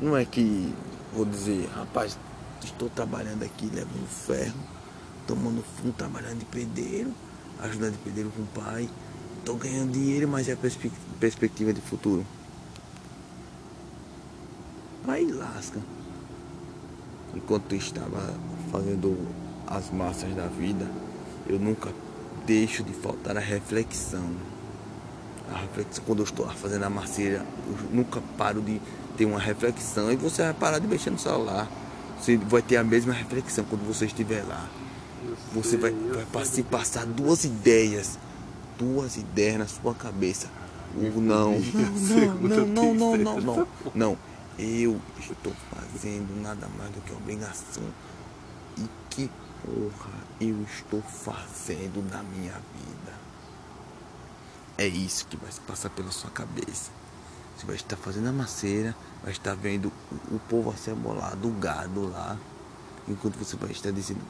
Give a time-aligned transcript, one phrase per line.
[0.00, 0.74] Não é que
[1.12, 2.16] vou dizer, rapaz,
[2.64, 4.58] estou trabalhando aqui, levando ferro,
[5.26, 7.12] tomando fundo, trabalhando de pedreiro,
[7.60, 8.88] ajudando de pedreiro com o pai.
[9.38, 12.24] Estou ganhando dinheiro, mas é a perspe- perspectiva de futuro.
[15.06, 15.80] Aí lasca.
[17.34, 18.34] Enquanto eu estava
[18.72, 19.18] fazendo
[19.66, 20.90] as massas da vida,
[21.46, 21.92] eu nunca
[22.46, 24.30] deixo de faltar a reflexão.
[25.52, 28.80] A reflexão, quando eu estou fazendo a macieira, eu nunca paro de
[29.20, 30.10] ter uma reflexão.
[30.10, 31.68] E você vai parar de mexer no celular.
[32.18, 34.66] Você vai ter a mesma reflexão quando você estiver lá.
[35.52, 35.92] Você vai,
[36.32, 38.18] vai se passar duas ideias.
[38.78, 40.48] Duas ideias na sua cabeça.
[40.96, 44.18] O não, não, não, não, não, não, não, não.
[44.58, 47.84] Eu estou fazendo nada mais do que obrigação.
[48.78, 49.30] E que
[49.62, 53.12] porra eu estou fazendo na minha vida?
[54.78, 56.90] É isso que vai se passar pela sua cabeça.
[57.60, 59.92] Você vai estar fazendo a maceira, vai estar vendo
[60.30, 62.38] o povo acebolado, o gado lá.
[63.06, 64.22] Enquanto você vai estar dizendo,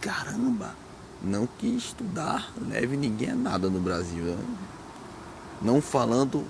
[0.00, 0.74] caramba,
[1.22, 4.24] não que estudar leve ninguém a nada no Brasil.
[4.24, 4.44] né?
[5.62, 6.44] Não falando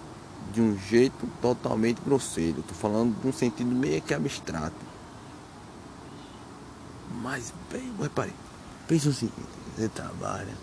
[0.55, 2.61] de um jeito totalmente grosseiro.
[2.61, 4.75] Estou falando de um sentido meio que abstrato.
[7.23, 8.33] Mas, bem, repare,
[8.89, 9.37] pensa o seguinte,
[9.77, 10.55] você trabalha,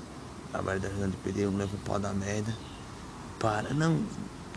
[0.51, 2.55] trabalha da ajudando de pedreiro, leva o pau da merda,
[3.39, 4.03] para, não,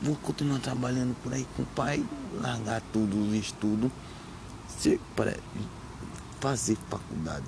[0.03, 2.05] vou continuar trabalhando por aí com o pai,
[2.41, 3.91] largar tudo, os estudos,
[5.15, 5.37] para,
[6.41, 7.47] fazer faculdade,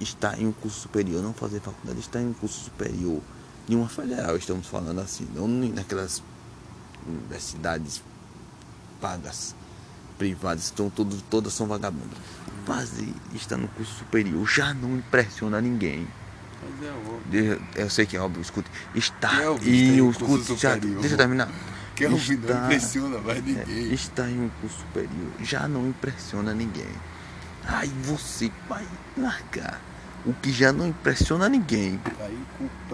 [0.00, 3.20] estar em um curso superior, não fazer faculdade, estar em um curso superior,
[3.66, 6.22] de uma federal, estamos falando assim, não naquelas
[7.06, 8.02] universidades
[9.00, 9.54] pagas,
[10.16, 12.18] privadas, estão todas são vagabundas.
[12.64, 16.06] Fazer, estar no curso superior já não impressiona ninguém.
[16.62, 17.30] É.
[17.30, 18.70] Deixa- Eu sei que é óbvio, escute.
[18.94, 20.56] Está é o um curso curso.
[20.56, 21.48] Já, deixa eu terminar.
[21.94, 23.92] Quem é o não Está- impressiona mais é, ninguém.
[23.92, 26.88] está em um curso superior já não impressiona ninguém.
[27.66, 28.84] Aí você vai
[29.16, 29.80] largar
[30.24, 31.98] o que já não impressiona ninguém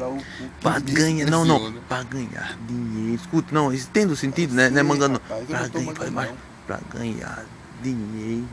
[0.09, 3.15] o, o que para ganhar, não, não, para ganhar dinheiro.
[3.15, 4.67] Escute, não, isso tem o sentido, né?
[4.67, 4.83] É
[5.13, 5.57] rapaz, eu
[5.95, 6.35] para ganhar,
[6.67, 7.45] para ganhar
[7.83, 8.49] dinheiro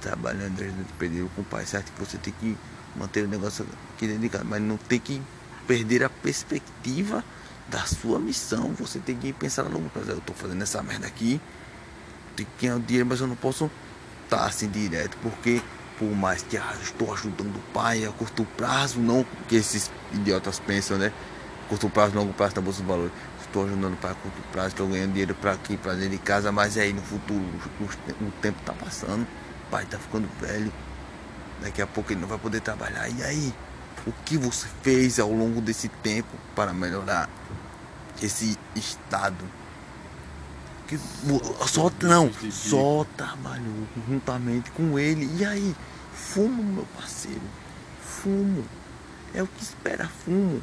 [0.00, 2.56] trabalhando ajudando de pedreiro com o pai, certo que você tem que
[2.96, 5.20] manter o negócio aqui dentro de casa, mas não tem que
[5.66, 7.24] perder a perspectiva
[7.68, 8.72] da sua missão.
[8.78, 10.10] Você tem que pensar no prazo.
[10.10, 11.40] Eu tô fazendo essa merda aqui,
[12.36, 13.70] tem que ganhar o dinheiro, mas eu não posso
[14.24, 15.60] estar assim direto, porque
[15.98, 20.58] por mais que ah, estou ajudando o pai a curto prazo, não que esses idiotas
[20.58, 21.12] pensam, né?
[21.68, 23.12] Curto prazo, longo prazo da Bolsa de Valores.
[23.40, 26.18] Estou ajudando o pai a curto prazo, estou ganhando dinheiro para aqui, para dentro de
[26.18, 27.44] casa, mas aí no futuro
[27.80, 30.72] o, o- tempo tá passando, o pai tá ficando velho,
[31.62, 33.08] daqui a pouco ele não vai poder trabalhar.
[33.08, 33.54] E aí,
[34.06, 37.28] o que você fez ao longo desse tempo para melhorar
[38.20, 39.44] esse estado?
[40.86, 40.98] Que
[41.66, 45.30] só não, só trabalhou juntamente com ele.
[45.38, 45.74] E aí,
[46.12, 47.40] fumo, meu parceiro,
[48.02, 48.64] fumo.
[49.34, 50.62] É o que espera fumo.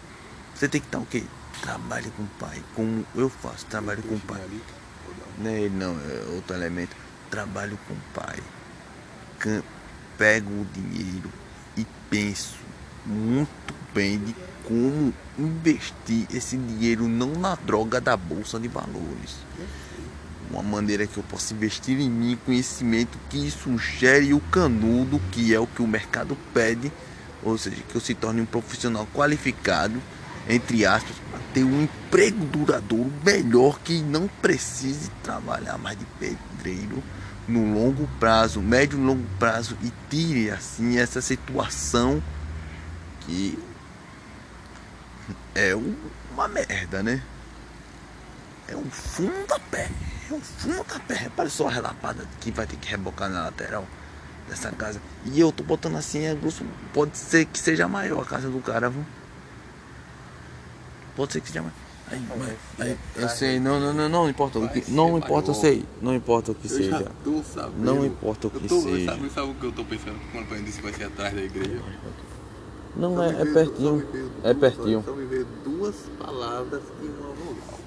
[0.53, 1.23] Você tem que estar o quê?
[1.61, 4.41] Trabalhe com o pai, como eu faço, trabalho com o pai.
[5.39, 6.95] Não é ele não, é outro elemento.
[7.31, 8.39] Trabalho com o pai.
[10.19, 11.31] Pego o dinheiro
[11.77, 12.57] e penso
[13.05, 14.35] muito bem de
[14.65, 19.37] como investir esse dinheiro não na droga da bolsa de valores.
[20.51, 25.55] Uma maneira que eu possa investir em mim, conhecimento que isso gere o canudo, que
[25.55, 26.91] é o que o mercado pede,
[27.41, 30.01] ou seja, que eu se torne um profissional qualificado,
[30.49, 37.01] entre aspas, para ter um emprego duradouro melhor que não precise trabalhar mais de pedreiro
[37.49, 42.21] no longo prazo, médio e longo prazo e tire assim essa situação
[43.21, 43.57] que
[45.55, 45.95] é um-
[46.31, 47.21] uma merda, né?
[48.67, 49.89] É um fundo da pé.
[50.29, 51.15] É um fundo da pé.
[51.15, 53.85] Repare só a relapada que vai ter que rebocar na lateral
[54.47, 55.01] dessa casa.
[55.25, 56.63] E eu tô botando assim, é grosso.
[56.93, 59.03] Pode ser que seja maior a casa do cara, viu?
[61.15, 61.73] Pode ser que seja maior.
[62.11, 64.89] Aí, mas- aí, eu sei, não, não, não, não importa o que.
[64.91, 65.85] Não importa, eu sei.
[66.01, 67.11] Não importa o que seja.
[67.77, 69.11] Não importa o que seja.
[69.11, 71.41] Sabe, sabe o que eu tô pensando quando eu disse que vai ser atrás da
[71.41, 71.81] igreja?
[72.95, 74.07] Não é, é pertinho.
[74.43, 75.03] É pertinho.
[75.05, 77.79] Só me veio duas palavras e uma vogal.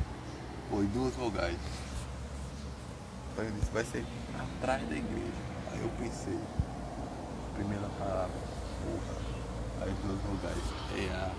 [0.71, 1.57] Foi duas vogais.
[3.39, 4.05] Aí eu disse, vai ser
[4.39, 5.43] atrás da igreja.
[5.73, 6.39] Aí eu pensei,
[7.57, 8.31] primeira palavra,
[8.85, 9.17] porra.
[9.83, 10.65] Aí duas vogais.
[10.97, 11.31] É a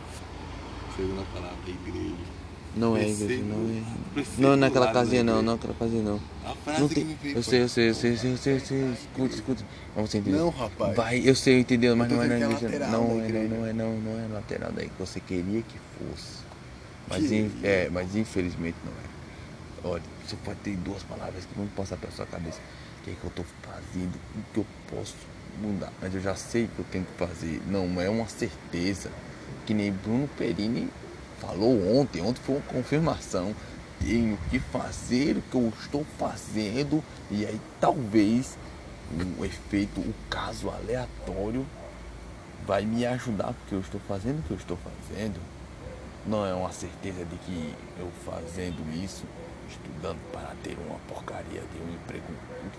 [0.97, 2.42] segunda palavra, igreja.
[2.75, 4.23] Não é igreja, não é.
[4.37, 6.19] Não, naquela casinha não, não, naquela casinha não.
[6.43, 7.05] A frase Não que tem.
[7.05, 8.91] me veio Eu sei, eu sei, eu sei, eu sei, eu sei, eu sei.
[8.93, 9.63] Escuta, escuta.
[9.95, 10.39] Mas você entendeu?
[10.39, 10.95] Não, rapaz.
[10.95, 12.87] Vai, eu sei, eu entendeu, mas não é na que é igreja.
[12.87, 16.43] Não, da é, não, é, não, não é lateral daí que você queria que fosse.
[17.09, 19.93] Mas, Que é, mas infelizmente não é.
[19.93, 22.59] olha, só pode ter duas palavras que vão passar pela sua cabeça.
[23.01, 24.15] O que é que eu tô fazendo?
[24.35, 25.15] O que eu posso
[25.61, 25.91] mudar?
[26.01, 27.61] Mas eu já sei que eu tenho que fazer.
[27.67, 29.11] Não é uma certeza.
[29.65, 30.89] Que nem Bruno Perini
[31.45, 32.21] falou ontem.
[32.21, 33.53] Ontem foi uma confirmação.
[33.99, 37.03] Tenho que fazer o que eu estou fazendo.
[37.29, 38.57] E aí talvez
[39.37, 41.65] o efeito, o caso aleatório
[42.65, 45.39] vai me ajudar porque eu estou fazendo o que eu estou fazendo.
[46.25, 49.25] Não é uma certeza de que eu fazendo isso,
[49.69, 52.25] estudando para ter uma porcaria de um emprego,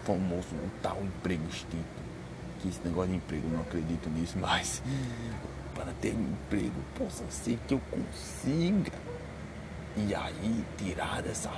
[0.04, 2.04] famoso, um tal emprego extinto.
[2.60, 4.82] Que esse negócio de emprego, não acredito nisso, mas
[5.74, 8.92] para ter um emprego, possa ser que eu consiga.
[9.96, 11.50] E aí tirar essa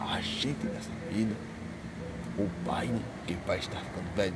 [0.00, 1.34] a gente dessa vida
[2.38, 3.00] o pai, né?
[3.28, 4.34] O pai está ficando velho,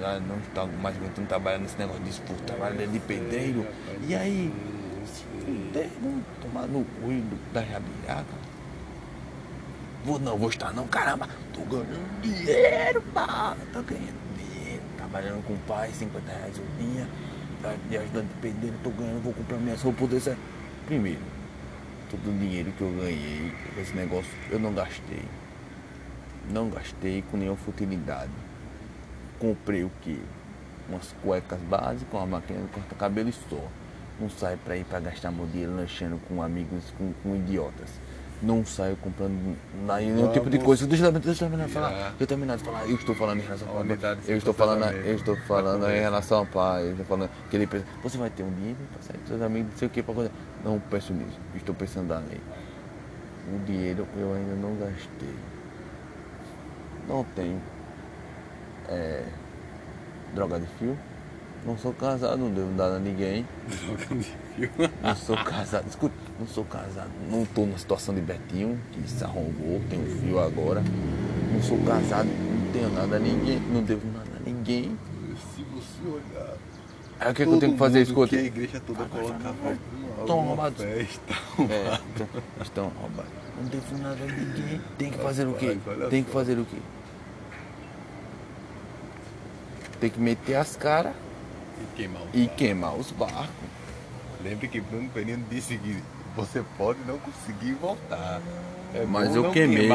[0.00, 3.66] já não está mais aguentando trabalhar nesse negócio de esforço, trabalha de pedreiro.
[4.06, 4.52] E aí,
[5.06, 8.48] se puder, vamos tomar no olho da jabirada.
[10.04, 15.52] Vou não, vou estar não, caramba, tô ganhando dinheiro, pá, tô ganhando dinheiro, trabalhando com
[15.54, 17.06] o pai, 50 reais o dia,
[17.88, 20.36] de ajudante de pedreiro, tô ganhando, vou comprar minhas roupas desse.
[20.86, 21.20] Primeiro,
[22.10, 25.24] todo o dinheiro que eu ganhei, esse negócio, eu não gastei.
[26.50, 28.30] Não gastei com nenhuma futilidade.
[29.38, 30.20] Comprei o que?
[30.88, 33.62] Umas cuecas básicas, uma máquina de cortar cabelo e só.
[34.18, 37.90] Não saio para ir para gastar meu dinheiro lanchando com amigos, com, com idiotas.
[38.40, 39.56] Não saio comprando
[39.86, 40.86] nenhum tipo de coisa.
[40.86, 41.88] Deixa eu, deixa eu terminar de falar.
[41.90, 42.88] Deixa eu terminar de falar.
[42.88, 43.96] Eu estou falando em relação ao pai.
[44.28, 46.82] Eu estou falando, eu estou falando em relação ao pai.
[46.84, 49.42] Eu estou falando que ele pensa, você vai ter um dinheiro para sair com seus
[49.42, 50.30] amigos, não sei o que, para coisa.
[50.64, 51.38] Não penso nisso.
[51.56, 52.40] Estou pensando além.
[53.52, 55.34] O dinheiro eu ainda não gastei.
[57.08, 57.60] Não tenho
[58.88, 59.24] é,
[60.34, 60.96] droga de fio.
[61.66, 63.44] Não sou casado, não devo nada a ninguém.
[63.66, 64.70] Droga de fio.
[65.02, 65.88] Não sou casado.
[65.88, 67.10] Escuta, não sou casado.
[67.30, 70.82] Não estou na situação de Betinho, que se arrombou, tem um fio agora.
[71.52, 73.58] Não sou casado, não tenho nada a ninguém.
[73.72, 74.96] Não devo nada a ninguém.
[75.54, 76.54] Se você olhar.
[77.20, 78.02] Aí o que, é que eu tenho que fazer?
[78.02, 78.28] Escuta.
[78.28, 79.76] Que a igreja toda colocava
[80.20, 80.84] Estão roubados.
[80.84, 81.34] festa.
[81.68, 82.28] É, então,
[82.62, 83.32] estão roubados.
[83.56, 84.80] Não devo nada a ninguém.
[84.96, 85.76] Tem que fazer o quê?
[86.10, 86.78] Tem que fazer o quê?
[90.00, 91.12] Tem que meter as caras
[92.32, 93.48] E queimar os barcos.
[94.44, 96.00] Lembre que Bruno Perino disse que
[96.38, 98.40] você pode não conseguir voltar.
[98.94, 99.88] É Mas eu queimei.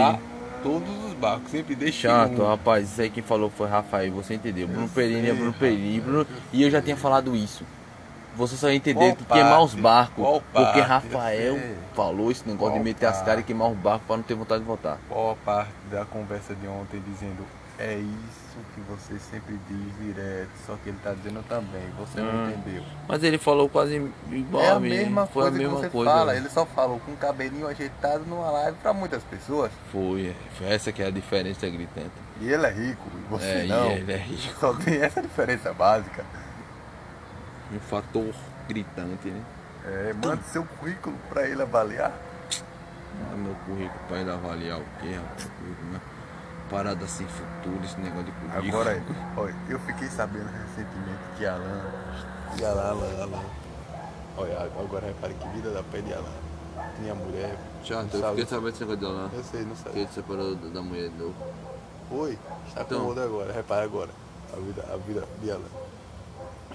[0.62, 2.48] Todos os barcos, sempre deixa Chato, um.
[2.48, 2.92] rapaz.
[2.92, 4.68] Isso aí quem falou foi Rafael, você entendeu?
[4.68, 5.54] Bruno Perini é Bruno.
[5.54, 6.00] Perini.
[6.00, 6.28] Bruno...
[6.54, 7.66] E eu já tinha falado isso.
[8.36, 9.82] Você só ia entender Qual que queimar os parte?
[9.82, 10.16] barcos.
[10.24, 10.82] Qual Porque parte?
[10.82, 11.60] Rafael
[11.94, 13.26] falou esse negócio Qual de meter as parte?
[13.26, 14.98] caras e queimar os barcos pra não ter vontade de voltar.
[15.10, 17.46] Qual a parte da conversa de ontem dizendo
[17.80, 22.30] é isso que você sempre diz direto, só que ele tá dizendo também, você não
[22.46, 22.50] Hum.
[22.52, 22.84] entendeu.
[23.08, 23.96] Mas ele falou quase
[24.32, 26.12] igual é a mesma coisa a mesma que você coisa.
[26.12, 29.72] fala, ele só falou com o cabelinho ajeitado numa live pra muitas pessoas.
[29.92, 30.36] Foi, é.
[30.58, 32.12] foi essa que é a diferença gritante.
[32.42, 33.92] E ele é rico, e você É, e não.
[33.92, 34.60] ele é rico.
[34.60, 36.24] Só tem essa diferença básica.
[37.72, 38.34] Um fator
[38.68, 39.42] gritante, né?
[39.86, 42.12] É, manda seu currículo pra ele avaliar.
[43.20, 45.50] Manda meu currículo pra ele avaliar o quê, rapaz?
[46.74, 46.84] Né?
[46.84, 48.68] Parada sem futuro, esse negócio de currículo.
[48.82, 49.04] Agora,
[49.38, 51.86] olha, eu fiquei sabendo recentemente que Alan.
[52.60, 53.44] E Alan, Alan, Alan.
[54.38, 56.26] Olha, agora repare que vida da pé de Alan.
[56.98, 57.58] Tinha mulher.
[57.90, 59.30] Não eu fiquei sabendo desse negócio dela.
[59.34, 60.02] Eu sei, não Que sei.
[60.02, 61.36] ele separou da mulher de novo.
[62.12, 62.38] Oi,
[62.68, 63.08] está com Então.
[63.08, 64.10] outra agora, repare agora.
[64.52, 65.62] A vida, a vida de Alan.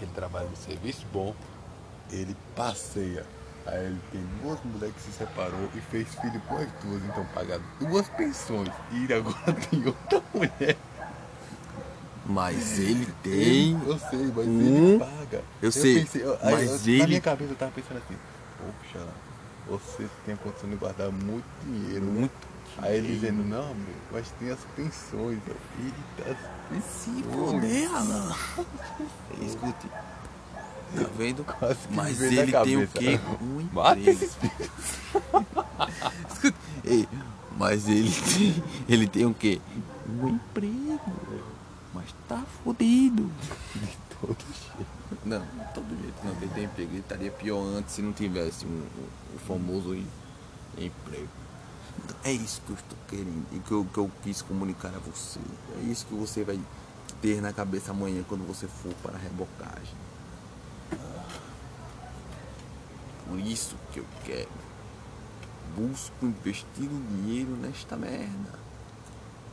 [0.00, 1.35] Ele trabalha no serviço bom,
[2.11, 3.25] ele passeia.
[3.70, 7.25] Aí ele tem duas mulheres que se separou e fez filho com as duas, então
[7.34, 8.70] paga duas pensões.
[8.92, 10.76] E ele agora tem outra mulher.
[12.25, 13.80] Mas ele tem.
[13.87, 15.42] Eu sei, mas um- ele paga.
[15.62, 18.16] eu sei, eu- aí mas eu- ele- Na minha cabeça eu tava pensando assim,
[18.58, 19.06] poxa,
[19.66, 22.04] você tem a condição de guardar muito dinheiro.
[22.06, 22.48] né?" Muito
[22.80, 23.76] Aí ele dizendo, não, amor,
[24.12, 25.38] mas tem as pensões.
[25.80, 26.37] Eita,
[26.70, 28.34] E se foder, Alan.
[29.40, 29.90] Escute.
[30.95, 31.45] Tá vendo?
[31.59, 33.21] Quase Mas ele tem o quê?
[33.42, 34.11] Um Mata emprego.
[34.25, 34.71] esses filhos.
[36.30, 36.54] Escute.
[36.85, 37.09] Ei,
[37.57, 39.61] mas ele tem, ele tem o quê?
[40.09, 41.00] Um emprego.
[41.92, 43.30] Mas tá fodido.
[43.75, 44.88] De todo jeito.
[45.25, 46.33] Não, de todo jeito não.
[46.40, 46.90] Ele tem emprego.
[46.92, 50.07] Ele estaria pior antes se não tivesse um, um- um famoso em-
[50.78, 51.28] emprego.
[52.25, 55.40] É isso que eu estou querendo e que eu, que eu quis comunicar a você.
[55.83, 56.59] É isso que você vai
[57.21, 59.97] ter na cabeça amanhã quando você for para a rebocagem.
[63.26, 64.49] Por isso que eu quero.
[65.76, 68.59] Busco investir o dinheiro nesta merda.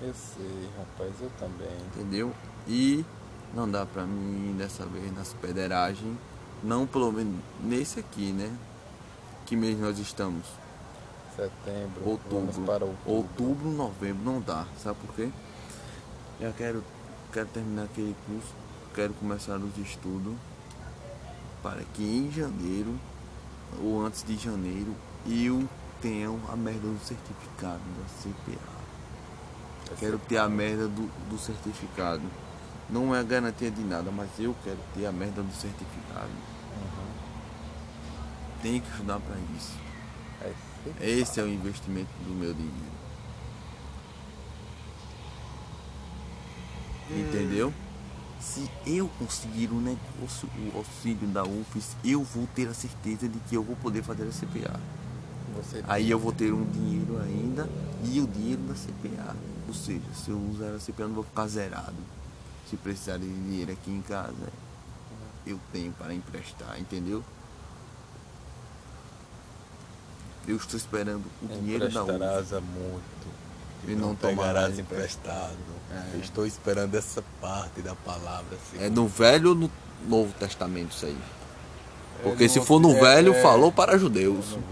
[0.01, 1.77] Eu sei, rapaz, eu também.
[1.93, 2.33] entendeu?
[2.67, 3.05] E
[3.53, 6.17] não dá pra mim dessa vez nas pederagens,
[6.63, 8.51] não pelo menos nesse aqui, né?
[9.45, 10.45] Que mês nós estamos?
[11.35, 12.09] Setembro.
[12.09, 12.61] Outubro.
[12.63, 13.11] Para outubro.
[13.13, 14.65] Outubro, novembro, não dá.
[14.81, 15.29] Sabe por quê?
[16.39, 16.83] Eu quero,
[17.31, 18.53] quero terminar aquele curso,
[18.93, 20.33] quero começar os estudos
[21.61, 22.93] para que em janeiro
[23.81, 24.95] ou antes de janeiro
[25.27, 25.67] eu
[26.01, 28.75] tenha a merda do certificado da CPA.
[29.99, 32.23] Quero ter a merda do, do certificado.
[32.89, 36.29] Não é garantia de nada, mas eu quero ter a merda do certificado.
[36.29, 37.07] Uhum.
[38.61, 39.73] Tenho que estudar para isso.
[40.41, 40.53] É.
[41.01, 42.95] Esse é o investimento do meu dinheiro.
[47.09, 47.73] Entendeu?
[48.45, 53.39] Se eu conseguir um negócio, o auxílio da UFES, eu vou ter a certeza de
[53.39, 54.79] que eu vou poder fazer a CPA.
[55.55, 57.67] Você Aí eu vou ter um dinheiro ainda
[58.03, 59.35] e o dinheiro da CPA.
[59.67, 61.95] Ou seja, se eu usar a CPA eu não vou ficar zerado.
[62.69, 64.53] Se precisar de dinheiro aqui em casa,
[65.45, 67.23] eu tenho para emprestar, entendeu?
[70.47, 72.51] Eu estou esperando o dinheiro da UFES.
[72.61, 73.44] muito.
[73.87, 75.55] E E não não tomarás emprestado.
[75.91, 76.17] É.
[76.17, 78.55] Estou esperando essa parte da palavra.
[78.55, 78.83] assim.
[78.83, 79.71] É no Velho ou no
[80.07, 81.17] Novo Testamento isso aí?
[82.23, 84.45] Porque É se for no é- Velho, é- falou para é judeus.
[84.49, 84.63] velho.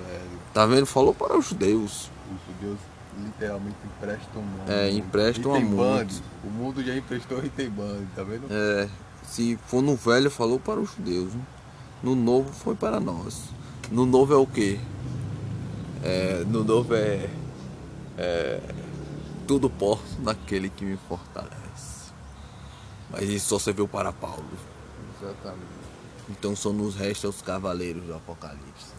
[0.54, 0.86] Tá vendo?
[0.86, 2.10] Falou para os judeus.
[2.32, 2.80] Os judeus
[3.24, 4.72] literalmente emprestam muito.
[4.72, 6.22] É, emprestam muitos.
[6.44, 8.46] O mundo já emprestou Ritemband, tá vendo?
[8.50, 8.88] É,
[9.26, 11.32] se for no Velho, falou para os judeus.
[12.02, 13.44] No Novo, foi para nós.
[13.92, 14.80] No Novo é o quê?
[16.04, 17.30] É, no Novo é,
[18.18, 18.60] é.
[19.48, 22.12] Tudo posso naquele que me fortalece.
[23.10, 24.46] Mas isso só serviu para Paulo.
[25.22, 25.84] Exatamente.
[26.30, 28.94] Então só nos resta os cavaleiros do Apocalipse.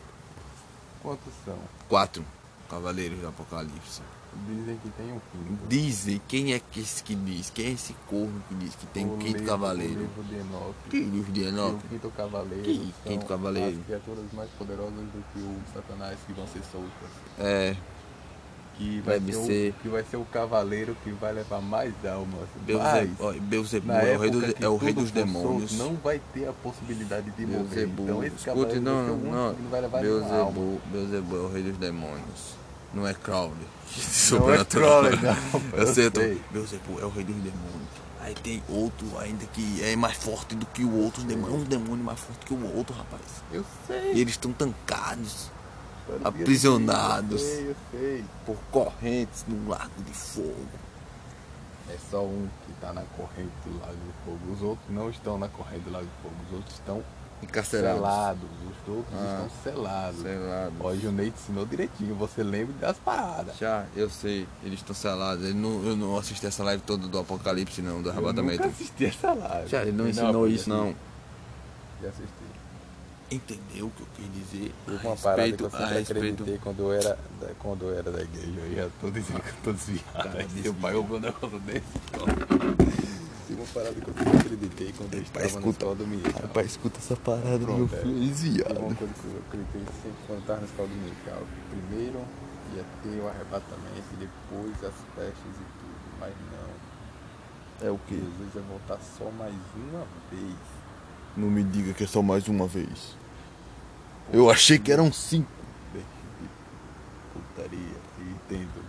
[1.02, 1.58] Quantos são?
[1.88, 2.24] Quatro
[2.68, 4.02] cavaleiros do Apocalipse.
[4.48, 5.66] Dizem que tem um quinto.
[5.68, 7.50] Dizem, quem é que esse que diz?
[7.50, 9.94] Quem é esse corno que diz que tem O um quinto livro- cavaleiro?
[9.94, 10.74] O livro de Enoque.
[10.90, 11.86] Que livro de E Enoque?
[11.86, 12.62] o quinto cavaleiro.
[12.64, 13.78] Que quinto cavaleiro?
[13.78, 17.10] As criaturas mais poderosas do que o Satanás que vão ser soltas.
[17.38, 17.76] É,
[18.76, 22.48] Que vai Deve ser, O, que vai ser o cavaleiro que vai levar mais almas.
[22.66, 25.78] Beuzebu, ó, Beuzebu é o rei, dos- é o rei dos demônios.
[25.78, 27.62] não vai ter a possibilidade de morrer.
[27.62, 29.54] Beuzebu, Então esse escute, vai não, não.
[29.54, 30.00] que não vai levar.
[30.00, 32.54] Beuzebu, Beuzebu é o rei dos demônios.
[32.92, 33.52] Não é Crowley.
[33.94, 35.02] Não é Sobrenatural.
[35.02, 35.62] Crowley, não.
[35.78, 36.40] Eu sei, eu sei.
[36.50, 38.04] Beuzebu é o rei dos demônios.
[38.22, 41.20] Aí tem outro ainda que é mais forte do que o outro.
[41.20, 43.22] Os demônios, um demônio mais forte que o outro, rapaz.
[43.52, 44.14] Eu sei.
[44.14, 45.50] E eles estão tancados
[46.24, 47.42] aprisionados.
[47.42, 47.76] Eu
[48.46, 50.66] por correntes no lago de fogo.
[51.90, 54.52] É só um que tá na corrente do Lago de Fogo.
[54.54, 56.34] Os outros não estão na corrente do Lago de Fogo.
[56.48, 57.04] Os outros estão
[57.42, 58.00] Encarcerados.
[58.00, 58.42] selados.
[58.42, 59.46] Os outros Ah.
[59.46, 60.22] estão selados.
[60.22, 60.74] Selados.
[60.80, 62.14] Ó, o Junei te ensinou direitinho.
[62.14, 63.58] Você lembra das paradas.
[63.58, 65.44] Já, eu sei, eles estão selados.
[65.44, 68.62] Ele não, eu não assisti essa live toda do Apocalipse, não, do Eu arrebatamento.
[68.62, 69.68] nunca assisti essa live.
[69.68, 70.94] Já, ele não Eu ensinou aprendi isso, não.
[72.02, 72.53] Já assisti.
[73.30, 74.74] Entendeu o que eu quis dizer?
[74.86, 76.18] A uma parada que eu sempre respeito.
[76.18, 78.60] acreditei quando eu era da, quando eu era da igreja.
[78.60, 80.38] Eu ia tô dizendo que eu tô desviado.
[80.38, 81.84] Aí Seu pai ouviu um negócio desse.
[83.46, 85.68] Tem uma parada que eu sempre acreditei quando eu estava na escuta.
[85.70, 86.42] escola dominical.
[86.42, 87.98] Rapaz, escuta essa parada do meu Pronto, é.
[88.02, 88.80] filho desviado.
[88.80, 91.42] uma coisa que eu acreditei sempre quando estava na escola dominical.
[91.70, 92.18] Primeiro
[92.74, 95.94] ia ter o arrebatamento e depois as festas e tudo.
[96.20, 97.88] Mas não.
[97.88, 98.14] É o que?
[98.14, 100.56] Jesus ia voltar só mais uma vez.
[101.36, 103.16] Não me diga que é só mais uma vez.
[104.32, 105.50] Eu achei que eram cinco.
[107.32, 107.96] Putaria.
[108.20, 108.84] Entendo.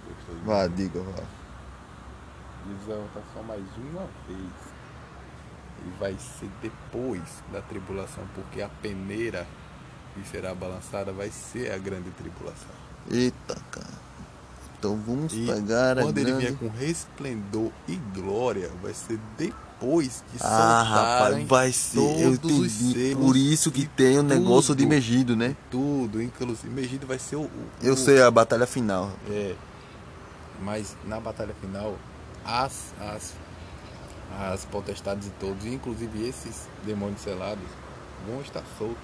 [0.45, 1.23] Vá, diga, vá.
[2.87, 4.53] Vai voltar só mais uma vez.
[5.85, 7.21] E vai ser depois
[7.51, 9.45] da tribulação, porque a peneira
[10.13, 12.69] que será balançada vai ser a grande tribulação.
[13.11, 14.05] Eita, cara.
[14.77, 16.45] Então vamos E pegar a quando ele grande...
[16.47, 21.99] vier com resplendor e glória, vai ser depois que Ah, rapaz, vai ser.
[21.99, 23.15] Eu entendi.
[23.15, 24.85] Por isso que tem o negócio de.
[24.85, 25.55] Megido, né?
[25.69, 27.49] tudo, inclusive Megido vai ser o, o-
[27.81, 29.11] Eu o- sei a batalha final.
[29.29, 29.53] É,
[30.61, 31.95] mas na batalha final,
[32.45, 33.33] as, as,
[34.39, 37.63] as potestades de todos, inclusive esses demônios selados,
[38.27, 38.97] vão estar soltos.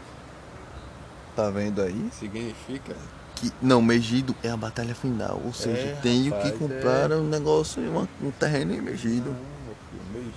[1.35, 2.09] Tá vendo aí?
[2.19, 2.95] Significa
[3.35, 5.41] Que, não, Megido é a batalha final.
[5.45, 7.15] Ou seja, É, tenho rapaz, que comprar é.
[7.15, 7.81] um negócio,
[8.21, 9.23] um terreno em Megido.
[9.23, 9.35] filho,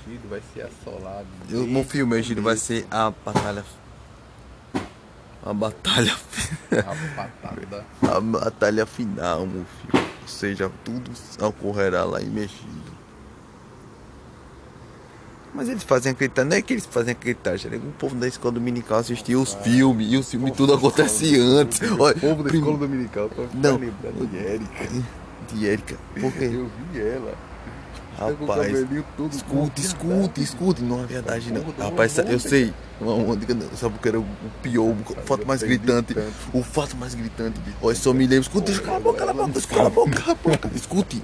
[0.07, 1.27] Megido vai ser assolado.
[1.51, 3.65] Eu, meu desde filho, o Megido vai ser a batalha.
[5.43, 6.15] A batalha.
[8.03, 8.17] a.
[8.17, 10.05] A batalha final, meu filho.
[10.23, 12.95] Ou seja, tudo ocorrerá lá em Megido.
[15.55, 18.55] Mas eles fazem acreditar, não é que eles fazem acreditar, já o povo da escola
[18.55, 21.81] dominical assistia os filmes e os filmes tudo acontecia antes.
[21.93, 23.77] Olha, O povo da escola dominical tá Não.
[23.77, 24.89] lembrando de Érica.
[25.53, 25.97] de Erika.
[26.21, 26.51] Por quê?
[26.53, 27.35] Eu vi ela
[28.19, 28.73] Rapaz,
[29.33, 30.83] escute, escute, escute.
[30.83, 31.63] Não é verdade, não.
[31.79, 32.73] Rapaz, eu sei.
[33.77, 34.27] Sabe o que era o
[34.63, 36.15] pior, o fato mais gritante?
[36.53, 37.61] O fato mais gritante.
[37.83, 38.49] Olha, só me lembro.
[38.55, 40.71] Eu calar a boca, cala a boca, cala a boca, cala a boca.
[40.75, 41.23] Escute.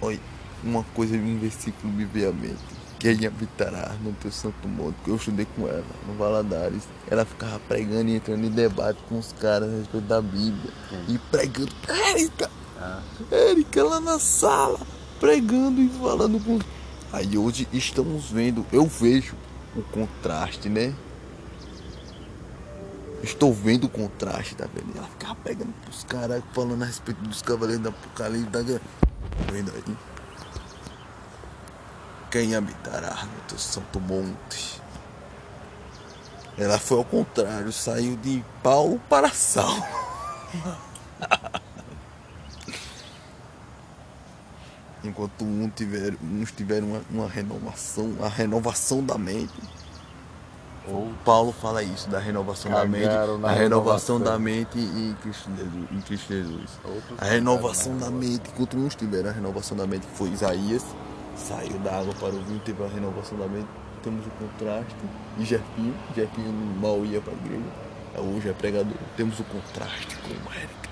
[0.00, 0.18] Olha,
[0.64, 2.82] uma coisa, um versículo me veio à mente.
[2.98, 6.84] Quem habitará no teu santo monte, que eu estudei com ela, no Valadares.
[7.10, 10.72] Ela ficava pregando e entrando em debate com os caras a respeito da Bíblia.
[11.08, 11.72] E pregando.
[11.88, 12.48] Érica!
[12.80, 14.78] Ah, Érica lá na sala,
[15.22, 16.58] pregando e falando com.
[17.12, 19.36] Aí hoje estamos vendo, eu vejo
[19.76, 20.92] o contraste, né?
[23.22, 24.98] Estou vendo o contraste, tá vendo?
[24.98, 28.50] Ela ficava pegando pros caras, falando a respeito dos cavaleiros da Apocalipse.
[28.50, 28.58] Tá
[29.52, 29.96] vendo aí?
[32.28, 34.82] Quem habitará no teu santo monte?
[36.58, 39.84] Ela foi ao contrário, saiu de Paulo para Saulo.
[45.04, 49.52] Enquanto um tiver, uns tiveram uma, uma renovação, a renovação da mente.
[50.86, 54.20] O Paulo fala isso, da renovação da mente, Cagaram a renovação renovação.
[54.20, 55.84] da mente em Cristo Jesus.
[55.92, 56.70] Em Cristo Jesus.
[57.18, 60.84] A renovação cagaram da mente, enquanto uns tiveram a renovação da mente, foi Isaías,
[61.36, 63.68] saiu da água para o vinho, teve a renovação da mente.
[64.02, 64.96] Temos o contraste,
[65.38, 67.62] e Jefinho, Jefinho mal ia para a igreja,
[68.36, 68.96] hoje é pregador.
[69.16, 70.88] Temos o contraste com o Érica,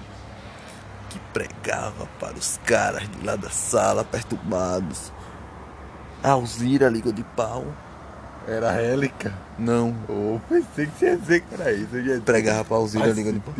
[1.10, 5.12] que pregava para os caras de lá da sala, perturbados.
[6.22, 7.66] A Alzira, língua de pau,
[8.48, 9.34] Era a Hélica.
[9.58, 11.94] não, Oh, pensei que você ia dizer que era isso.
[11.96, 13.54] Eu já pregava para Alzira, Faz língua de pau.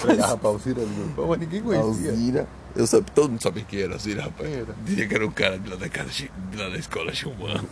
[0.00, 2.10] Pregava pra Alzira língua de pau, mas ninguém conhecia.
[2.10, 4.50] Alzira, eu sabia, todo mundo sabia quem era Alzira, rapaz.
[4.50, 4.74] Era?
[4.84, 7.64] Dizia que era um cara de lá da, casa, de lá da escola Gilvan.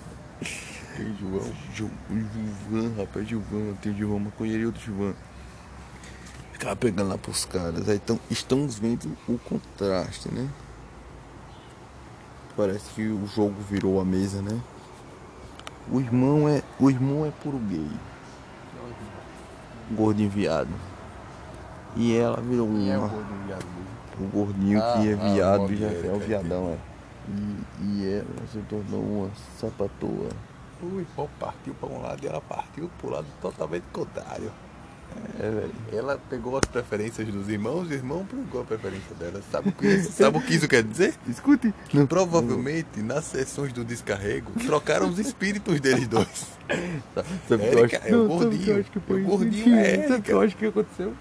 [0.97, 1.53] Quem, João?
[1.75, 5.13] Gil- Gilvan, rapaz, Gilvan, tem o Gilvan maconheiro e outro Gilvan.
[6.55, 7.89] Ficava pegando lá pros caras.
[7.89, 10.49] Aí então, estamos vendo o contraste, né?
[12.57, 14.61] Parece que o jogo virou a mesa, né?
[15.91, 16.63] O irmão é.
[16.79, 17.91] O irmão é puro gay.
[19.91, 20.71] Gordinho viado.
[21.97, 23.09] E ela virou Quem é o uma.
[23.09, 23.95] gordo viado mesmo?
[24.21, 26.79] O gordinho Ah, que é ah, viado o já é o é, viadão, é.
[27.29, 30.29] E, e ela se tornou uma sapatoa.
[30.81, 34.53] O irmão partiu pra um lado e ela partiu pro lado totalmente contrário.
[35.39, 35.73] É, velho.
[35.93, 39.41] Ela pegou as preferências dos irmãos e o irmão pegou a preferência dela.
[39.51, 41.15] Sabe o que sabe o que isso quer dizer?
[41.29, 41.75] Escute.
[41.89, 46.47] Que provavelmente nas sessões do descarrego trocaram os espíritos deles dois.
[47.15, 48.09] Sabe o que eu Érica acho?
[48.09, 48.77] é o Não, sabe o que gordinho.
[48.77, 50.33] eu acho que foi O gordinho é Sabe o que Érica.
[50.33, 51.15] eu acho que aconteceu?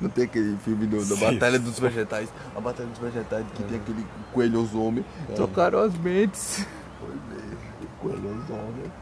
[0.00, 1.16] Não tem aquele filme do, da.
[1.16, 2.28] Batalha dos Vegetais?
[2.54, 5.04] A Batalha dos Vegetais que tem aquele coelho homem.
[5.34, 6.66] Trocaram as mentes.
[6.98, 7.58] Foi mesmo.
[8.00, 8.92] Coelho homem.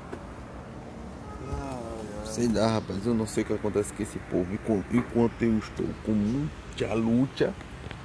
[2.31, 4.47] Sei lá, rapaz, eu não sei o que acontece com esse povo.
[4.93, 7.55] Enquanto, eu estou com muita luta,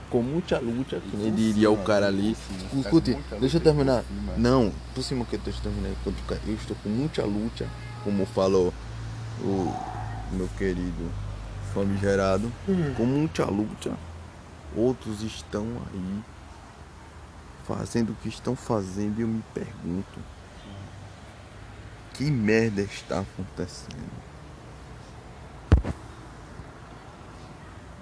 [0.09, 2.35] com muita luta, que nem diria o cara ali.
[2.79, 4.03] Escute, deixa eu terminar.
[4.37, 5.95] Não, por cima que eu estou terminando.
[6.47, 7.67] Eu estou com muita luta,
[8.03, 8.73] como falou
[9.41, 9.73] o
[10.31, 11.11] meu querido
[11.73, 12.51] famigerado,
[12.95, 13.91] com muita luta.
[14.75, 16.21] Outros estão aí
[17.67, 20.19] fazendo o que estão fazendo e eu me pergunto
[22.13, 24.23] que merda está acontecendo?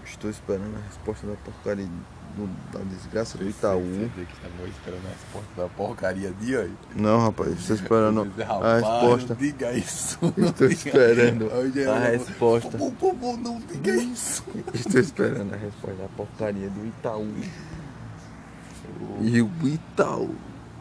[0.06, 1.88] Estou esperando a resposta da porcaria
[2.36, 3.82] do- da desgraça do Itaú.
[3.82, 6.74] Você que estava esperando a resposta da porcaria de aí.
[6.96, 9.34] Não, rapaz, estou esperando Dizer, a rapaz, resposta.
[9.34, 10.20] Não diga isso.
[10.38, 12.78] Estou esperando Hoje a resposta.
[12.78, 14.44] Por favor, não diga isso.
[14.74, 17.34] Estou esperando a resposta da porcaria do Itaú.
[19.22, 20.36] E o Itaú.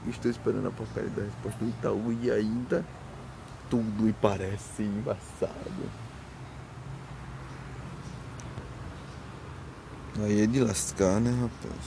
[0.08, 2.84] Estou esperando a porcaria da resposta do Itaú e ainda
[3.70, 5.90] tudo me parece embaçado.
[10.22, 11.80] Aí é de lascar, né, rapaz?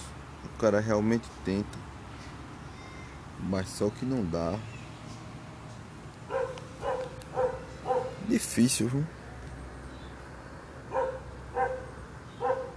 [0.45, 1.77] O cara realmente tenta.
[3.37, 4.57] Mas só que não dá.
[8.27, 9.05] Difícil, viu?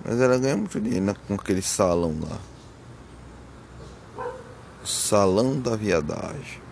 [0.04, 2.38] Mas ela ganha muito dinheiro com aquele salão lá.
[4.82, 6.65] O salão da viadagem.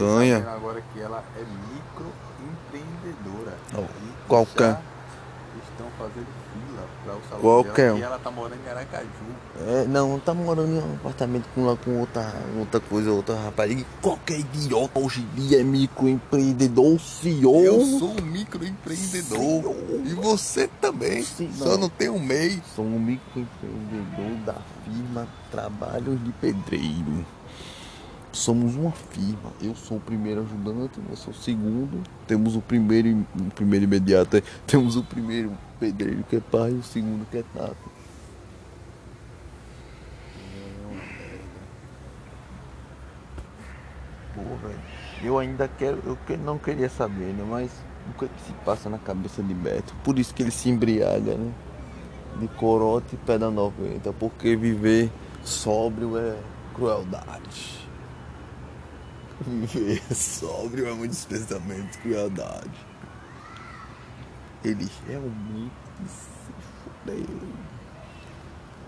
[0.00, 0.38] Ganha.
[0.50, 3.58] agora que ela é microempreendedora.
[3.76, 3.84] Oh,
[4.26, 4.80] qualquer.
[5.72, 9.08] Estão fazendo fila para o salão Qualquer dela ela tá morando em Aracaju.
[9.66, 13.84] É, não, tá morando em um apartamento com, com outra, outra coisa, outra rapariga.
[14.00, 17.62] Qualquer idiota hoje em dia é microempreendedor, CEO.
[17.62, 19.74] Eu sou um microempreendedor.
[20.06, 21.22] E você também.
[21.24, 21.78] Sim, Só não.
[21.78, 22.62] não tem um MEI.
[22.74, 27.26] Sou um microempreendedor da firma Trabalhos de Pedreiro.
[28.32, 29.52] Somos uma firma.
[29.60, 32.02] Eu sou o primeiro ajudante, você é o segundo.
[32.26, 34.36] Temos o primeiro, im- o primeiro imediato.
[34.36, 37.90] é, Temos o primeiro pedreiro que é pai e o segundo que é tato.
[44.36, 44.78] Velho.
[45.22, 47.44] Eu ainda quero, eu não queria saber, né?
[47.48, 47.70] Mas
[48.08, 49.94] o que, é que se passa na cabeça de Beto?
[50.04, 51.52] Por isso que ele se embriaga, né?
[52.38, 54.12] De corote e pé da 90.
[54.14, 55.10] Porque viver
[55.42, 56.36] sóbrio é
[56.74, 57.79] crueldade.
[59.46, 62.70] Viver sóbrio é um despensamento, crueldade.
[64.64, 65.72] Ele realmente
[66.06, 66.52] se
[66.84, 67.40] fudeu.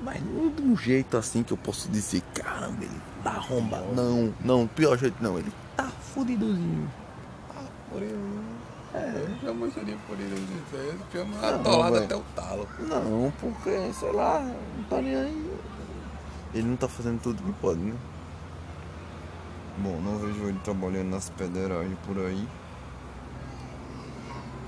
[0.04, 3.94] Mas não de um jeito assim que eu posso dizer, caramba, ele tá arrombado.
[3.94, 6.90] Não, não, pior jeito não, ele tá fudidozinho.
[7.90, 8.10] Porém,
[8.94, 9.26] É.
[9.28, 12.68] eu chamo isso de porém, eu chamo atolado até o talo.
[12.80, 15.50] Não, porque, sei lá, não tá nem aí.
[16.52, 17.94] Ele não tá fazendo tudo que pode, né?
[19.78, 22.46] Bom, não vejo ele trabalhando nas pederagens por aí.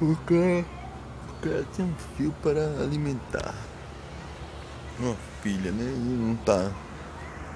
[0.00, 3.54] O cara tem um fio para alimentar.
[4.98, 5.84] Uma filha, né?
[5.84, 6.72] E não tá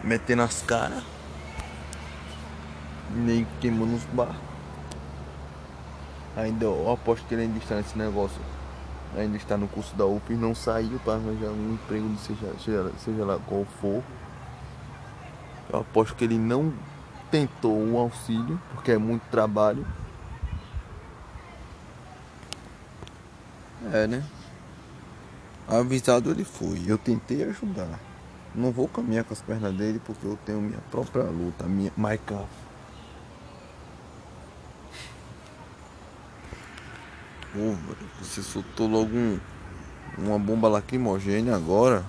[0.05, 1.03] metendo as caras.
[3.15, 4.37] Nem queimando os bar.
[6.37, 8.41] Ainda, eu aposto que ele ainda está nesse negócio.
[9.17, 12.93] Ainda está no curso da UP e não saiu para arranjar um emprego, seja, seja,
[12.99, 14.03] seja lá qual for.
[15.73, 16.73] Eu aposto que ele não
[17.31, 19.87] tentou um auxílio, porque é muito trabalho.
[23.93, 24.25] É, né?
[25.67, 26.83] Avisado ele foi.
[26.87, 27.99] Eu tentei ajudar.
[28.55, 32.49] Não vou caminhar com as pernas dele porque eu tenho minha própria luta, minha Michael.
[37.53, 39.39] Pô, velho, você soltou logo um,
[40.17, 42.05] uma bomba lacrimogênea agora.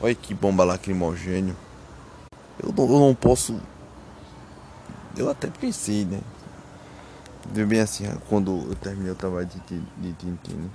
[0.00, 1.54] Olha que bomba lacrimogênea.
[2.62, 3.60] Eu não, eu não posso.
[5.16, 6.20] Eu até pensei, né?
[7.52, 10.70] Deu bem assim, quando eu terminei o trabalho de, de Tintin, né?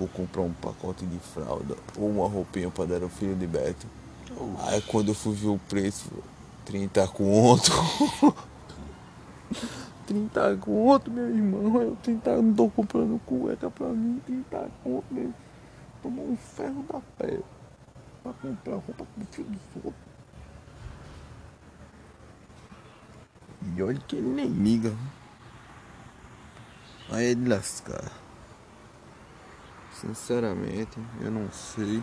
[0.00, 3.86] vou comprar um pacote de fralda ou uma roupinha pra dar ao filho de Beto.
[4.60, 6.10] Aí quando eu fui ver o preço,
[6.64, 7.70] 30 conto.
[10.06, 11.82] 30 conto, meu irmão.
[11.82, 15.32] Eu 30, não tô comprando cueca pra mim, 30 conto, meu.
[16.02, 17.38] Tomou um ferro da pé.
[18.22, 20.09] Pra comprar roupa pro filho dos outros.
[23.62, 24.94] E olha que ele nem liga.
[27.10, 28.10] Aí ele lascar.
[29.92, 32.02] Sinceramente, eu não sei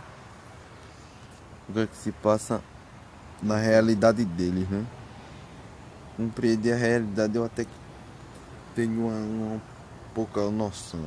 [1.67, 2.61] o que é que se passa
[3.41, 4.85] na realidade deles, né?
[6.15, 7.65] Compreender a realidade eu até
[8.75, 9.61] tenho uma, uma
[10.13, 11.05] pouca noção.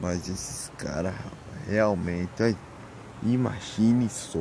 [0.00, 1.14] Mas esses caras
[1.66, 2.56] realmente,
[3.22, 4.38] imagine só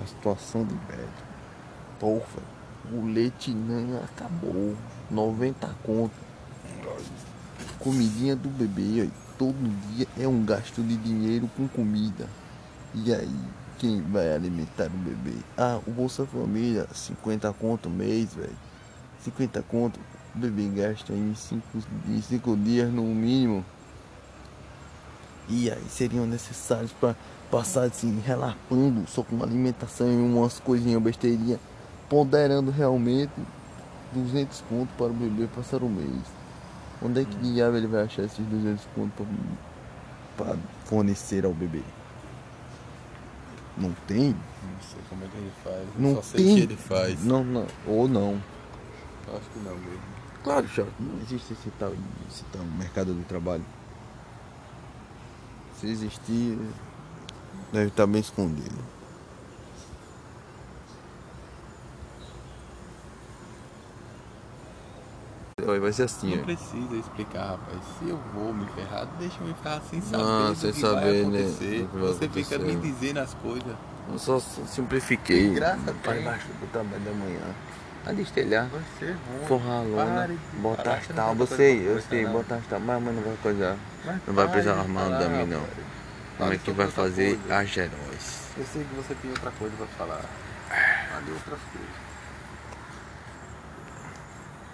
[0.00, 1.27] a situação de Beto.
[1.98, 2.42] Porra,
[2.92, 4.76] o leite não acabou.
[5.10, 6.14] 90 conto.
[7.78, 9.56] Comidinha do bebê, olha, todo
[9.88, 12.26] dia é um gasto de dinheiro com comida.
[12.94, 13.38] E aí,
[13.78, 15.36] quem vai alimentar o bebê?
[15.56, 18.56] Ah, o Bolsa Família, 50 conto mês, velho.
[19.20, 20.00] 50 conto,
[20.34, 21.64] o bebê gasta em 5
[22.08, 23.64] em cinco dias no mínimo.
[25.48, 27.16] E aí seriam necessários para
[27.50, 31.58] passar assim, relapando só com alimentação e umas coisinhas besteirinhas,
[32.08, 33.32] ponderando realmente
[34.12, 36.22] 200 conto para o bebê passar o mês.
[37.02, 39.26] Onde é que diabo ele vai achar esses 200 conto
[40.36, 41.82] para fornecer ao bebê?
[43.76, 44.30] Não tem?
[44.30, 45.86] Não sei como é que ele faz.
[45.96, 46.54] Não só sei tem.
[46.56, 47.24] que ele faz.
[47.24, 47.66] Não, não.
[47.86, 48.42] Ou não.
[49.28, 50.18] Acho que não mesmo.
[50.42, 51.92] Claro, já não existe esse tal,
[52.28, 53.64] esse tal mercado do trabalho.
[55.78, 56.58] Se existir,
[57.72, 58.97] deve estar bem escondido.
[65.80, 66.44] Vai ser assim, Não ó.
[66.44, 67.78] precisa explicar, rapaz.
[67.98, 70.80] Se eu vou me ferrar, deixa eu me ferrar sem saber Não, do sem que
[70.80, 71.82] saber, vai né, acontecer.
[71.82, 72.76] do que vai Você fica acontecer.
[72.78, 73.74] me dizendo as coisas.
[74.10, 75.50] Eu só simplifiquei.
[75.54, 76.22] Graça Para tem.
[76.22, 77.40] embaixo do trabalho da manhã.
[78.06, 78.68] A destelhar.
[78.68, 79.46] Vai ser ruim.
[79.46, 80.30] Forrar a lona,
[80.62, 83.76] botar as tábuas, tem sei, eu sei, botar as tábuas, mas não vai coisar.
[84.06, 85.60] Mas Não vai pare precisar armar um dami não.
[85.60, 85.78] rapaz.
[86.38, 87.56] Como é que vai fazer coisa.
[87.58, 88.40] as Geróis?
[88.56, 90.20] Eu sei que você tem outra coisa pra falar.
[90.68, 92.07] Fale outras coisas.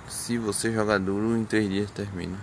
[0.09, 2.39] Se você jogar duro, em três dias termina.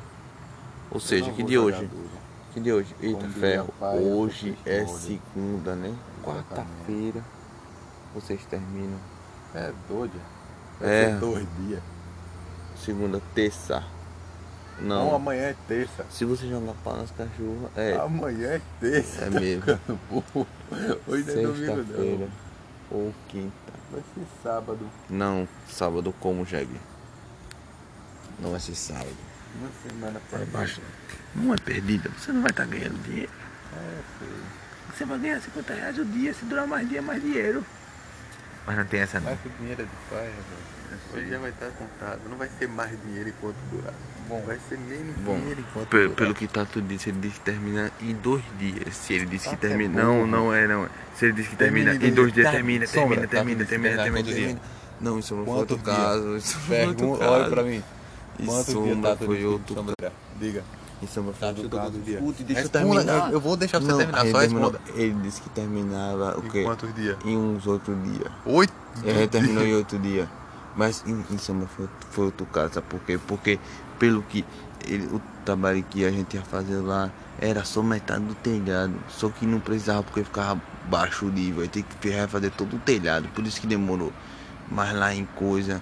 [0.89, 1.85] Ou seja, não que jogar hoje?
[1.87, 2.09] duro.
[2.53, 2.95] Que dia hoje?
[3.01, 3.73] Eita, ferro.
[3.79, 5.95] pai, eu Hoje é segunda, né?
[6.23, 7.23] Quarta-feira.
[8.13, 8.99] Vocês terminam.
[9.55, 10.19] É doido.
[10.81, 11.05] É.
[11.05, 11.81] Ser dois dias.
[12.75, 13.83] Segunda, terça.
[14.79, 15.15] Não, Não.
[15.15, 16.05] amanhã é terça.
[16.09, 17.95] Se você jogar pau nas cachorras, é.
[17.95, 19.25] Amanhã é terça.
[19.25, 19.63] É mesmo.
[21.07, 22.27] Hoje é domingo
[22.89, 22.97] não.
[22.99, 23.51] ou quinta.
[23.91, 24.89] Vai ser sábado.
[25.09, 26.79] Não, sábado como jegue.
[28.41, 29.07] Não vai ser sábado.
[29.59, 30.81] Uma semana pra É baixo.
[31.35, 33.31] Não é perdida, você não vai estar ganhando dinheiro.
[33.73, 34.27] É, sei.
[34.93, 37.63] Você vai ganhar 50 reais o dia, se durar mais dia, mais dinheiro.
[38.65, 39.29] Mas não tem essa não.
[39.31, 40.71] Mas o dinheiro é de pai, velho.
[41.13, 42.19] Hoje já vai estar contado.
[42.29, 43.93] Não vai ser mais dinheiro enquanto durar.
[44.27, 44.41] Bom.
[44.45, 46.15] Vai ser menos Bom, dinheiro enquanto pe- durar.
[46.15, 48.95] pelo que Tato disse, ele disse que termina em dois dias.
[48.95, 50.01] Se ele disse que Tato é termina.
[50.03, 50.27] burro.
[50.27, 50.89] não, não é, não é.
[51.15, 53.95] Se ele disse que Termina termina, em dois dias, termina, Sombra, termina, termina, que termina,
[54.03, 54.61] termina termina, termina.
[54.99, 56.37] Não, isso não foi outro caso.
[56.37, 57.31] Isso foi outro caso.
[57.31, 57.83] olha pra mim.
[58.39, 58.49] Isso
[58.83, 59.75] dias não Tato foi outro?
[60.39, 60.63] Diga.
[61.01, 61.19] Isso
[61.63, 61.91] chuta caso.
[61.91, 62.19] quantos dias?
[62.21, 63.31] Escute, deixa eu terminar.
[63.33, 64.99] eu- vou deixar você Não, terminar, ele só terminou- responda.
[65.01, 66.63] Ele disse que terminava o Em quê?
[66.63, 67.17] quantos dias?
[67.25, 68.31] Em uns outros dias.
[68.45, 68.73] Oito?
[69.03, 70.29] É, terminou em outro dia.
[70.75, 73.19] Mas em, em Samba foi, foi outro caso, sabe por quê?
[73.27, 73.59] Porque
[73.99, 74.45] pelo que
[74.87, 78.93] ele, o trabalho que a gente ia fazer lá era só metade do telhado.
[79.09, 81.63] Só que não precisava porque ficava baixo o nível.
[81.63, 83.27] Aí tem que refazer todo o telhado.
[83.29, 84.13] Por isso que demorou.
[84.69, 85.81] Mas lá em coisa,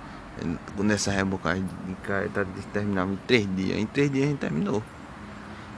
[0.77, 3.77] nessa rebocagem de careta, terminava em três dias.
[3.77, 4.83] Em três dias a gente terminou.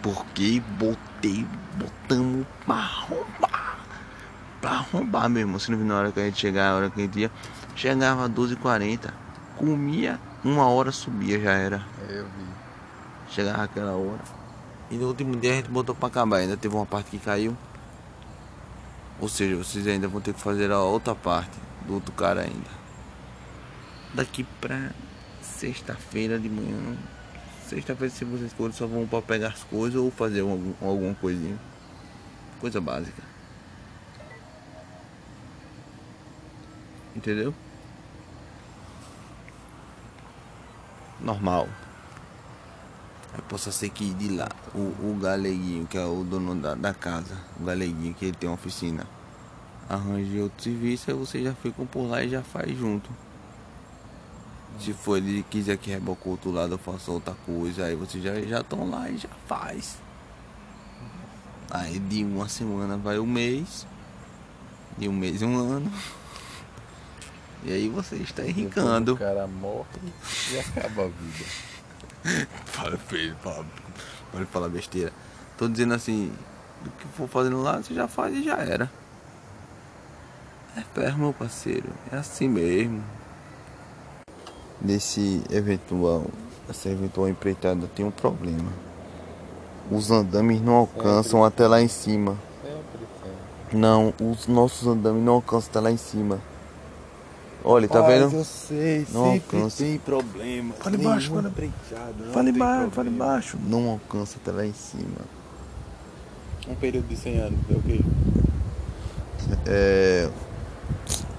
[0.01, 1.45] Porque botei,
[1.75, 3.79] botamos pra arrombar.
[4.59, 5.59] Pra arrombar mesmo.
[5.59, 7.31] Se não viu na hora que a gente chegava, a hora que a gente ia.
[7.75, 9.11] Chegava às 12h40.
[9.57, 11.85] Comia, uma hora subia, já era.
[12.09, 12.45] É, eu vi.
[13.29, 14.21] Chegava aquela hora.
[14.89, 16.37] E no último dia a gente botou pra acabar.
[16.37, 17.55] Ainda teve uma parte que caiu.
[19.19, 22.80] Ou seja, vocês ainda vão ter que fazer a outra parte do outro cara ainda.
[24.13, 24.91] Daqui pra
[25.41, 26.97] sexta-feira de manhã.
[27.67, 31.57] Sexta-feira, se vocês forem, só vão pra pegar as coisas ou fazer algum, alguma coisinha.
[32.59, 33.23] Coisa básica.
[37.15, 37.53] Entendeu?
[41.19, 41.69] Normal.
[43.33, 46.93] Aí possa ser que de lá, o, o galeguinho, que é o dono da, da
[46.93, 49.07] casa, o galeguinho que ele tem uma oficina,
[49.87, 53.09] arranje outro serviço, aí vocês já ficam por lá e já faz junto.
[54.79, 58.23] Se for ele quiser que reboque o outro lado, eu faço outra coisa, aí vocês
[58.23, 59.97] já já estão lá e já faz.
[61.69, 63.85] Aí de uma semana vai um mês,
[64.97, 65.91] de um mês um ano.
[67.63, 69.13] E aí você está enricando.
[69.13, 69.85] O cara morre
[70.51, 72.47] e acaba a vida.
[72.65, 73.65] Fala feio, fala,
[74.31, 75.11] pode falar besteira.
[75.57, 76.31] Tô dizendo assim,
[76.83, 78.91] do que for fazendo lá, você já faz e já era.
[80.75, 81.89] É ferro, meu parceiro.
[82.11, 83.03] É assim mesmo.
[84.83, 86.25] Nesse eventual,
[86.69, 88.71] essa eventual empreitada tem um problema.
[89.91, 92.35] Os andames não alcançam até lá em cima.
[92.63, 93.77] Sempre, sempre.
[93.77, 96.39] Não, os nossos andames não alcançam até lá em cima.
[97.63, 98.35] Olha, tá vendo?
[98.35, 99.83] Eu sei, Não sempre alcança.
[99.83, 100.73] tem problema.
[100.79, 103.57] Fale baixo, fala- empreitado, não Fale baixo, fale baixo.
[103.67, 105.21] Não alcança até lá em cima.
[106.67, 108.01] Um período de 100 anos, é o quê?
[109.67, 110.29] É.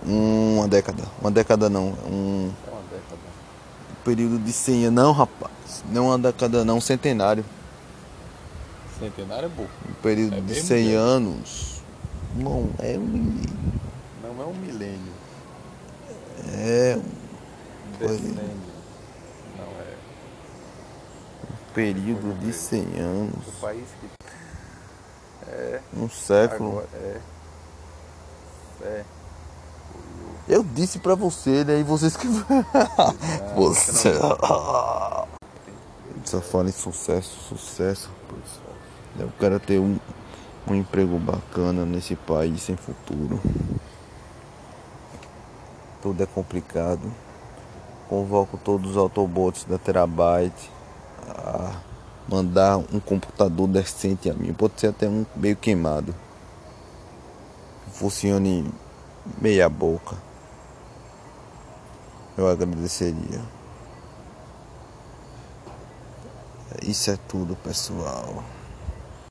[0.07, 1.03] Uma década.
[1.21, 1.89] Uma década não.
[2.09, 2.72] Um É.
[4.05, 4.95] período de 100 anos.
[5.03, 5.53] Não, rapaz.
[5.91, 6.77] Não uma década, não.
[6.77, 7.45] Um centenário.
[8.99, 9.67] Centenário é bom.
[9.89, 11.01] Um período É de mesmo, 100 Deus?
[11.01, 11.83] anos.
[12.37, 13.41] Não, é um.
[14.23, 15.13] Não é um milênio.
[16.55, 17.99] É um.
[17.99, 18.35] Decênio.
[19.57, 19.95] Não é.
[21.75, 23.49] período de 100 anos.
[23.49, 24.09] O país que.
[25.49, 25.81] É.
[25.97, 26.71] Um século.
[26.71, 27.21] Agora é.
[28.83, 29.05] É.
[30.49, 31.81] Eu disse pra você, né?
[31.81, 32.27] E vocês que.
[33.55, 34.13] você.
[36.25, 38.09] Só fala em sucesso, sucesso.
[38.09, 38.61] rapaz.
[39.19, 39.99] Eu quero ter um,
[40.67, 43.41] um emprego bacana nesse país sem futuro.
[46.01, 47.13] Tudo é complicado.
[48.09, 50.71] Convoco todos os Autobots da Terabyte
[51.29, 51.73] a
[52.29, 54.53] mandar um computador decente a mim.
[54.53, 56.15] Pode ser até um meio queimado.
[57.85, 58.73] Que funcione
[59.41, 60.17] meia boca.
[62.37, 63.41] Eu agradeceria.
[66.83, 68.43] Isso é tudo, pessoal.